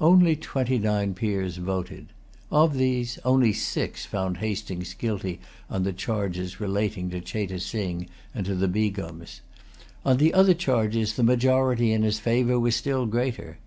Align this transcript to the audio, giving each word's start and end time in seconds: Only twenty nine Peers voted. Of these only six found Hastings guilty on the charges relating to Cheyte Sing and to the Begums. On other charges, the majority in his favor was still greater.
Only 0.00 0.34
twenty 0.34 0.76
nine 0.80 1.14
Peers 1.14 1.58
voted. 1.58 2.08
Of 2.50 2.74
these 2.76 3.20
only 3.24 3.52
six 3.52 4.04
found 4.04 4.38
Hastings 4.38 4.92
guilty 4.92 5.38
on 5.70 5.84
the 5.84 5.92
charges 5.92 6.58
relating 6.60 7.10
to 7.10 7.20
Cheyte 7.20 7.60
Sing 7.62 8.08
and 8.34 8.44
to 8.44 8.56
the 8.56 8.66
Begums. 8.66 9.40
On 10.04 10.18
other 10.34 10.54
charges, 10.54 11.14
the 11.14 11.22
majority 11.22 11.92
in 11.92 12.02
his 12.02 12.18
favor 12.18 12.58
was 12.58 12.74
still 12.74 13.06
greater. 13.06 13.58